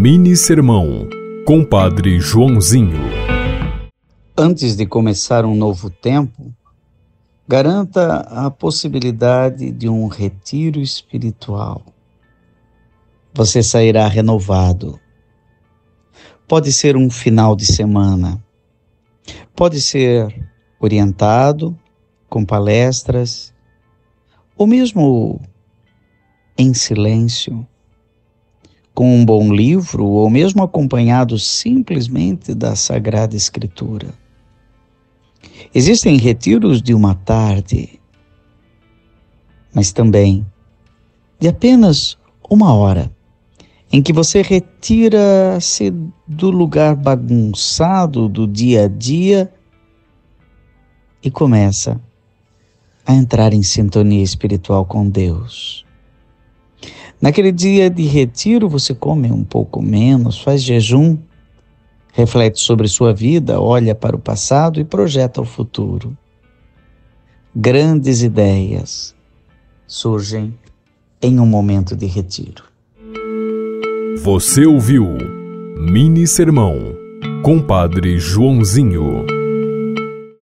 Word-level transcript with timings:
Mini 0.00 0.36
Sermão, 0.36 1.08
Compadre 1.44 2.20
Joãozinho. 2.20 3.00
Antes 4.36 4.76
de 4.76 4.86
começar 4.86 5.44
um 5.44 5.56
novo 5.56 5.90
tempo, 5.90 6.54
garanta 7.48 8.18
a 8.20 8.48
possibilidade 8.48 9.72
de 9.72 9.88
um 9.88 10.06
retiro 10.06 10.80
espiritual. 10.80 11.84
Você 13.34 13.60
sairá 13.60 14.06
renovado. 14.06 15.00
Pode 16.46 16.72
ser 16.72 16.96
um 16.96 17.10
final 17.10 17.56
de 17.56 17.66
semana, 17.66 18.40
pode 19.56 19.80
ser 19.80 20.48
orientado 20.78 21.76
com 22.30 22.44
palestras, 22.44 23.52
ou 24.56 24.64
mesmo 24.64 25.40
em 26.56 26.72
silêncio 26.72 27.66
com 28.98 29.14
um 29.14 29.24
bom 29.24 29.54
livro 29.54 30.04
ou 30.04 30.28
mesmo 30.28 30.60
acompanhado 30.60 31.38
simplesmente 31.38 32.52
da 32.52 32.74
Sagrada 32.74 33.36
Escritura. 33.36 34.12
Existem 35.72 36.16
retiros 36.16 36.82
de 36.82 36.92
uma 36.94 37.14
tarde, 37.14 38.00
mas 39.72 39.92
também 39.92 40.44
de 41.38 41.46
apenas 41.46 42.18
uma 42.50 42.74
hora, 42.74 43.08
em 43.92 44.02
que 44.02 44.12
você 44.12 44.42
retira-se 44.42 45.94
do 46.26 46.50
lugar 46.50 46.96
bagunçado 46.96 48.28
do 48.28 48.48
dia 48.48 48.86
a 48.86 48.88
dia 48.88 49.48
e 51.22 51.30
começa 51.30 52.00
a 53.06 53.14
entrar 53.14 53.52
em 53.52 53.62
sintonia 53.62 54.24
espiritual 54.24 54.84
com 54.84 55.08
Deus. 55.08 55.86
Naquele 57.20 57.50
dia 57.50 57.90
de 57.90 58.04
retiro, 58.04 58.68
você 58.68 58.94
come 58.94 59.30
um 59.30 59.42
pouco 59.42 59.82
menos, 59.82 60.40
faz 60.40 60.62
jejum, 60.62 61.18
reflete 62.12 62.60
sobre 62.60 62.86
sua 62.86 63.12
vida, 63.12 63.60
olha 63.60 63.94
para 63.94 64.14
o 64.14 64.20
passado 64.20 64.80
e 64.80 64.84
projeta 64.84 65.40
o 65.40 65.44
futuro. 65.44 66.16
Grandes 67.54 68.22
ideias 68.22 69.14
surgem 69.86 70.54
em 71.20 71.40
um 71.40 71.46
momento 71.46 71.96
de 71.96 72.06
retiro. 72.06 72.62
Você 74.22 74.64
ouviu 74.64 75.06
Mini 75.76 76.26
Sermão, 76.26 76.76
Compadre 77.42 78.18
Joãozinho. 78.18 79.37